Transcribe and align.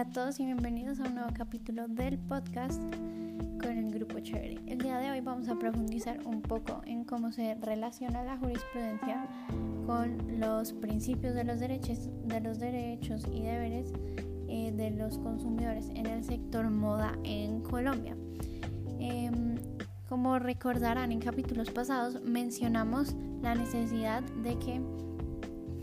Hola 0.00 0.08
a 0.08 0.12
todos 0.14 0.40
y 0.40 0.46
bienvenidos 0.46 0.98
a 1.00 1.02
un 1.02 1.16
nuevo 1.16 1.28
capítulo 1.34 1.86
del 1.86 2.16
podcast 2.16 2.80
con 3.60 3.76
el 3.76 3.90
grupo 3.90 4.18
Cherry. 4.18 4.58
El 4.66 4.78
día 4.78 4.96
de 4.96 5.10
hoy 5.10 5.20
vamos 5.20 5.46
a 5.50 5.58
profundizar 5.58 6.26
un 6.26 6.40
poco 6.40 6.80
en 6.86 7.04
cómo 7.04 7.32
se 7.32 7.54
relaciona 7.56 8.24
la 8.24 8.38
jurisprudencia 8.38 9.26
con 9.84 10.40
los 10.40 10.72
principios 10.72 11.34
de 11.34 11.44
los 11.44 11.60
derechos, 11.60 12.08
de 12.24 12.40
los 12.40 12.58
derechos 12.58 13.26
y 13.30 13.42
deberes 13.42 13.92
eh, 14.48 14.72
de 14.72 14.90
los 14.90 15.18
consumidores 15.18 15.90
en 15.90 16.06
el 16.06 16.24
sector 16.24 16.70
moda 16.70 17.12
en 17.22 17.60
Colombia. 17.60 18.16
Em, 19.00 19.56
como 20.08 20.38
recordarán 20.38 21.12
en 21.12 21.20
capítulos 21.20 21.70
pasados, 21.70 22.22
mencionamos 22.22 23.14
la 23.42 23.54
necesidad 23.54 24.22
de 24.22 24.58
que 24.58 24.80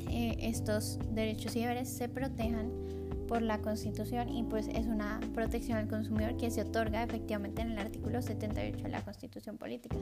eh, 0.09 0.37
estos 0.39 0.97
derechos 1.13 1.55
y 1.55 1.59
deberes 1.59 1.87
se 1.87 2.09
protejan 2.09 2.96
por 3.27 3.41
la 3.41 3.59
Constitución 3.59 4.29
y 4.29 4.43
pues 4.43 4.67
es 4.67 4.87
una 4.87 5.19
protección 5.33 5.77
al 5.77 5.87
consumidor 5.87 6.37
que 6.37 6.49
se 6.49 6.61
otorga 6.61 7.03
efectivamente 7.03 7.61
en 7.61 7.71
el 7.71 7.79
artículo 7.79 8.21
78 8.21 8.83
de 8.83 8.89
la 8.89 9.01
Constitución 9.01 9.57
Política. 9.57 9.97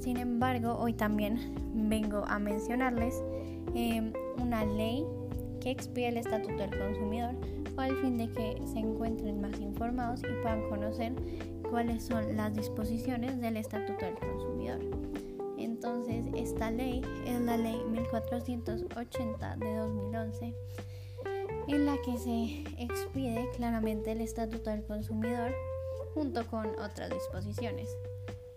Sin 0.00 0.16
embargo, 0.16 0.76
hoy 0.78 0.92
también 0.92 1.54
vengo 1.74 2.24
a 2.26 2.38
mencionarles 2.38 3.22
em, 3.74 4.12
una 4.36 4.64
ley 4.64 5.04
que 5.60 5.70
expide 5.70 6.08
el 6.08 6.16
Estatuto 6.18 6.56
del 6.56 6.78
Consumidor 6.78 7.34
con 7.74 7.84
el 7.84 7.96
fin 7.96 8.18
de 8.18 8.30
que 8.30 8.60
se 8.66 8.78
encuentren 8.78 9.40
más 9.40 9.58
informados 9.60 10.20
y 10.20 10.42
puedan 10.42 10.68
conocer 10.68 11.12
cuáles 11.70 12.04
son 12.04 12.36
las 12.36 12.54
disposiciones 12.54 13.40
del 13.40 13.56
Estatuto 13.56 14.04
del 14.04 14.14
Consumidor. 14.14 14.80
Entonces, 15.58 16.24
esta 16.34 16.70
ley 16.70 17.02
es 17.26 17.40
la 17.40 17.56
ley 17.56 17.80
1480 17.90 19.56
de 19.56 19.76
2011 19.76 20.54
en 21.68 21.84
la 21.84 21.96
que 21.98 22.16
se 22.18 22.64
expide 22.82 23.48
claramente 23.56 24.12
el 24.12 24.22
Estatuto 24.22 24.70
del 24.70 24.84
Consumidor 24.84 25.52
junto 26.14 26.46
con 26.46 26.66
otras 26.80 27.10
disposiciones. 27.10 27.96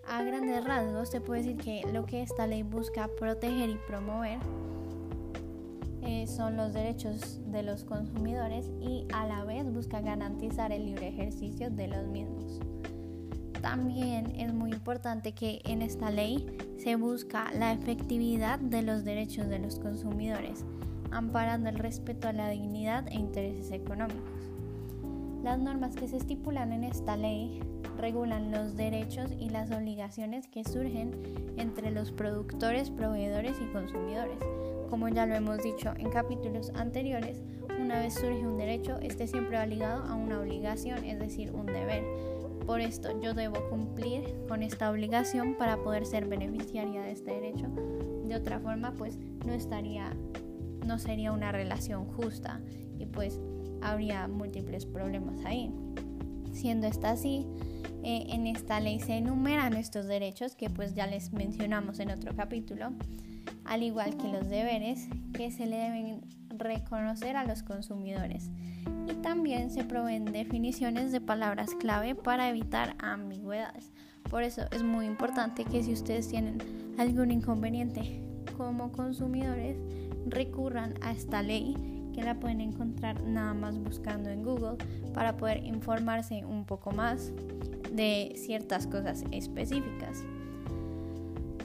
A 0.08 0.22
grandes 0.22 0.64
rasgos 0.64 1.10
se 1.10 1.20
puede 1.20 1.42
decir 1.42 1.56
que 1.58 1.82
lo 1.92 2.06
que 2.06 2.22
esta 2.22 2.46
ley 2.46 2.62
busca 2.62 3.08
proteger 3.18 3.70
y 3.70 3.76
promover 3.86 4.38
eh, 6.02 6.26
son 6.26 6.56
los 6.56 6.72
derechos 6.72 7.38
de 7.52 7.62
los 7.62 7.84
consumidores 7.84 8.70
y 8.80 9.06
a 9.12 9.26
la 9.26 9.44
vez 9.44 9.70
busca 9.72 10.00
garantizar 10.00 10.72
el 10.72 10.86
libre 10.86 11.08
ejercicio 11.08 11.70
de 11.70 11.88
los 11.88 12.06
mismos. 12.06 12.60
También 13.60 14.34
es 14.40 14.52
muy 14.52 14.72
importante 14.72 15.32
que 15.32 15.60
en 15.64 15.82
esta 15.82 16.10
ley 16.10 16.46
se 16.78 16.96
busca 16.96 17.52
la 17.52 17.72
efectividad 17.72 18.58
de 18.58 18.82
los 18.82 19.04
derechos 19.04 19.48
de 19.48 19.60
los 19.60 19.78
consumidores, 19.78 20.64
amparando 21.12 21.68
el 21.68 21.78
respeto 21.78 22.28
a 22.28 22.32
la 22.32 22.48
dignidad 22.48 23.06
e 23.08 23.14
intereses 23.14 23.70
económicos. 23.70 24.50
Las 25.42 25.58
normas 25.58 25.96
que 25.96 26.08
se 26.08 26.16
estipulan 26.16 26.72
en 26.72 26.84
esta 26.84 27.16
ley 27.16 27.60
regulan 27.98 28.50
los 28.50 28.76
derechos 28.76 29.30
y 29.38 29.50
las 29.50 29.70
obligaciones 29.70 30.46
que 30.46 30.64
surgen 30.64 31.12
entre 31.56 31.90
los 31.90 32.12
productores, 32.12 32.90
proveedores 32.90 33.56
y 33.60 33.72
consumidores. 33.72 34.38
Como 34.88 35.08
ya 35.08 35.26
lo 35.26 35.34
hemos 35.34 35.62
dicho 35.62 35.94
en 35.96 36.10
capítulos 36.10 36.70
anteriores, 36.74 37.42
una 37.80 37.98
vez 37.98 38.14
surge 38.14 38.46
un 38.46 38.56
derecho, 38.56 38.98
este 39.00 39.26
siempre 39.26 39.56
va 39.56 39.66
ligado 39.66 40.04
a 40.04 40.14
una 40.14 40.38
obligación, 40.40 41.04
es 41.04 41.18
decir, 41.18 41.50
un 41.52 41.66
deber. 41.66 42.04
Por 42.66 42.80
esto 42.80 43.20
yo 43.20 43.34
debo 43.34 43.68
cumplir 43.68 44.22
con 44.46 44.62
esta 44.62 44.90
obligación 44.90 45.56
para 45.56 45.76
poder 45.82 46.06
ser 46.06 46.26
beneficiaria 46.26 47.02
de 47.02 47.10
este 47.10 47.32
derecho. 47.32 47.66
De 48.26 48.36
otra 48.36 48.60
forma, 48.60 48.94
pues 48.94 49.18
no 49.44 49.52
estaría 49.52 50.12
no 50.84 50.98
sería 50.98 51.32
una 51.32 51.52
relación 51.52 52.06
justa 52.06 52.60
y 52.98 53.06
pues 53.06 53.40
habría 53.80 54.28
múltiples 54.28 54.86
problemas 54.86 55.44
ahí. 55.44 55.72
Siendo 56.52 56.86
esta 56.86 57.10
así, 57.10 57.46
eh, 58.02 58.26
en 58.28 58.46
esta 58.46 58.80
ley 58.80 59.00
se 59.00 59.16
enumeran 59.16 59.74
estos 59.74 60.06
derechos 60.06 60.54
que 60.54 60.68
pues 60.68 60.94
ya 60.94 61.06
les 61.06 61.32
mencionamos 61.32 61.98
en 62.00 62.10
otro 62.10 62.34
capítulo, 62.34 62.92
al 63.64 63.82
igual 63.82 64.16
que 64.16 64.28
los 64.28 64.48
deberes 64.48 65.08
que 65.32 65.50
se 65.50 65.66
le 65.66 65.76
deben 65.76 66.20
reconocer 66.48 67.36
a 67.36 67.44
los 67.44 67.62
consumidores. 67.62 68.50
Y 69.08 69.14
también 69.14 69.70
se 69.70 69.84
proveen 69.84 70.24
definiciones 70.26 71.12
de 71.12 71.20
palabras 71.20 71.70
clave 71.74 72.14
para 72.14 72.48
evitar 72.48 72.96
ambigüedades. 72.98 73.92
Por 74.30 74.42
eso 74.42 74.62
es 74.70 74.82
muy 74.82 75.06
importante 75.06 75.64
que 75.64 75.82
si 75.82 75.92
ustedes 75.92 76.28
tienen 76.28 76.58
algún 76.98 77.30
inconveniente 77.30 78.22
como 78.56 78.92
consumidores, 78.92 79.76
recurran 80.26 80.94
a 81.00 81.12
esta 81.12 81.42
ley 81.42 81.76
que 82.12 82.22
la 82.22 82.38
pueden 82.38 82.60
encontrar 82.60 83.22
nada 83.22 83.54
más 83.54 83.78
buscando 83.78 84.30
en 84.30 84.42
Google 84.42 84.76
para 85.14 85.36
poder 85.36 85.64
informarse 85.64 86.44
un 86.44 86.64
poco 86.64 86.92
más 86.92 87.32
de 87.90 88.32
ciertas 88.36 88.86
cosas 88.86 89.24
específicas. 89.30 90.24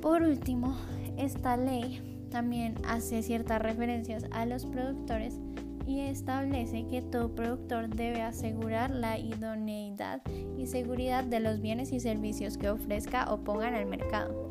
Por 0.01 0.21
último, 0.21 0.75
esta 1.17 1.57
ley 1.57 2.27
también 2.31 2.75
hace 2.87 3.23
ciertas 3.23 3.61
referencias 3.61 4.25
a 4.31 4.45
los 4.45 4.65
productores 4.65 5.39
y 5.85 6.01
establece 6.01 6.85
que 6.87 7.01
todo 7.01 7.33
productor 7.33 7.87
debe 7.89 8.21
asegurar 8.21 8.91
la 8.91 9.17
idoneidad 9.17 10.21
y 10.57 10.67
seguridad 10.67 11.23
de 11.23 11.39
los 11.39 11.61
bienes 11.61 11.93
y 11.93 12.01
servicios 12.01 12.57
que 12.57 12.69
ofrezca 12.69 13.31
o 13.33 13.39
ponga 13.39 13.69
en 13.69 13.75
el 13.75 13.85
mercado, 13.85 14.49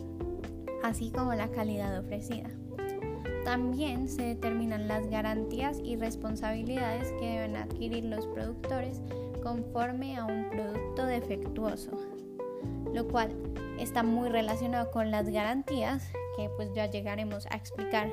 así 0.83 1.11
como 1.11 1.35
la 1.35 1.49
calidad 1.49 1.99
ofrecida. 1.99 2.49
También 3.47 4.09
se 4.09 4.23
determinan 4.23 4.89
las 4.89 5.09
garantías 5.09 5.79
y 5.79 5.95
responsabilidades 5.95 7.13
que 7.21 7.27
deben 7.27 7.55
adquirir 7.55 8.05
los 8.05 8.27
productores 8.27 9.01
conforme 9.41 10.17
a 10.17 10.25
un 10.25 10.51
producto 10.51 11.07
defectuoso, 11.07 11.93
lo 12.93 13.07
cual 13.07 13.31
está 13.79 14.03
muy 14.03 14.31
relacionado 14.31 14.91
con 14.91 15.13
las 15.13 15.29
garantías 15.29 16.11
que 16.37 16.51
pues 16.57 16.75
ya 16.75 16.87
llegaremos 16.91 17.47
a 17.47 17.55
explicar 17.55 18.11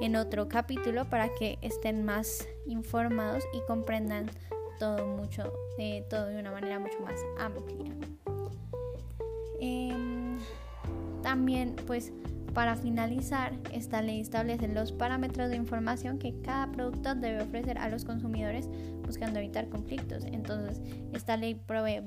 en 0.00 0.16
otro 0.16 0.48
capítulo 0.48 1.04
para 1.10 1.28
que 1.34 1.58
estén 1.60 2.02
más 2.02 2.48
informados 2.64 3.44
y 3.52 3.60
comprendan 3.66 4.30
todo 4.78 5.06
mucho, 5.06 5.52
eh, 5.76 6.06
todo 6.08 6.24
de 6.28 6.40
una 6.40 6.52
manera 6.52 6.78
mucho 6.78 6.98
más 7.00 7.20
amplia. 7.38 7.92
Em, 9.60 10.38
también 11.22 11.76
pues 11.86 12.14
para 12.54 12.76
finalizar, 12.76 13.52
esta 13.72 14.02
ley 14.02 14.20
establece 14.20 14.68
los 14.68 14.92
parámetros 14.92 15.50
de 15.50 15.56
información 15.56 16.18
que 16.18 16.34
cada 16.42 16.70
productor 16.72 17.16
debe 17.16 17.42
ofrecer 17.42 17.78
a 17.78 17.88
los 17.88 18.04
consumidores 18.04 18.68
buscando 19.06 19.38
evitar 19.38 19.68
conflictos. 19.68 20.24
Entonces, 20.24 20.80
esta 21.12 21.36
ley 21.36 21.54
provee 21.54 22.02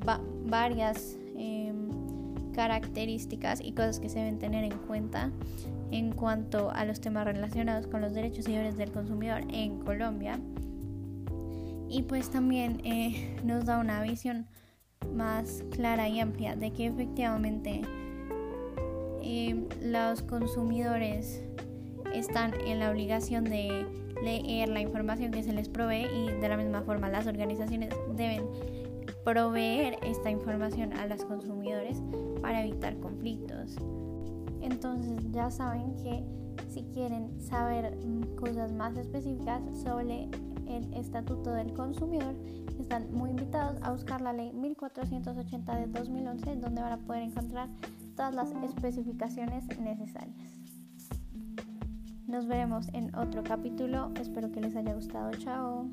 varias 0.46 1.18
em, 1.36 1.90
características 2.53 3.62
y 3.62 3.72
cosas 3.74 4.00
que 4.00 4.09
se 4.09 4.20
deben 4.20 4.40
tener 4.40 4.64
en 4.64 4.78
cuenta 4.80 5.32
en 5.92 6.12
cuanto 6.12 6.72
a 6.72 6.86
los 6.86 7.02
temas 7.02 7.26
relacionados 7.26 7.88
con 7.88 8.02
los 8.02 8.14
derechos 8.14 8.48
y 8.48 8.52
deberes 8.52 8.78
del 8.78 8.92
consumidor 8.92 9.44
en 9.50 9.80
Colombia. 9.80 10.40
Y 11.90 12.03
pues 12.03 12.32
también 12.32 12.82
eh, 12.84 13.38
nos 13.44 13.66
da 13.66 13.78
una 13.80 14.02
visión 14.02 14.48
más 15.14 15.64
clara 15.72 16.09
y 16.09 16.20
amplia 16.20 16.56
de 16.56 16.72
que 16.72 16.88
efectivamente 16.88 17.82
los 19.81 20.22
consumidores 20.23 21.41
están 22.13 22.53
en 22.66 22.79
la 22.79 22.91
obligación 22.91 23.45
de 23.45 23.85
leer 24.23 24.69
la 24.69 24.81
información 24.81 25.31
que 25.31 25.44
se 25.44 25.53
les 25.53 25.69
provee 25.69 26.06
y 26.06 26.31
de 26.39 26.47
la 26.50 26.57
misma 26.57 26.81
forma 26.81 27.09
las 27.09 27.28
organizaciones 27.28 27.94
deben 28.16 28.45
proveer 29.23 29.97
esta 30.03 30.29
información 30.29 30.94
a 30.94 31.07
los 31.07 31.23
consumidores 31.25 32.01
para 32.41 32.63
evitar 32.63 32.97
conflictos. 32.97 33.75
Entonces 34.61 35.19
ya 35.31 35.50
saben 35.50 35.95
que 35.95 36.23
si 36.69 36.84
quieren 36.94 37.41
saber 37.41 37.97
cosas 38.35 38.72
más 38.72 38.96
específicas 38.97 39.61
sobre 39.84 40.29
el 40.67 40.93
Estatuto 40.93 41.52
del 41.52 41.73
Consumidor, 41.73 42.35
están 42.79 43.14
muy 43.14 43.29
invitados 43.29 43.78
a 43.81 43.91
buscar 43.91 44.22
la 44.22 44.34
ley 44.34 44.52
1480 44.53 45.76
de 45.76 45.87
2011 45.87 46.55
donde 46.58 46.81
van 46.81 46.93
a 46.93 46.97
poder 46.97 47.23
encontrar 47.23 47.69
todas 48.16 48.34
las 48.34 48.52
especificaciones 48.64 49.66
necesarias. 49.80 50.60
Nos 52.28 52.48
veremos 52.48 52.88
en 52.94 53.14
otro 53.16 53.44
capítulo. 53.44 54.12
Espero 54.20 54.52
que 54.52 54.62
les 54.62 54.76
haya 54.76 54.94
gustado. 54.94 55.32
Chao. 55.32 55.88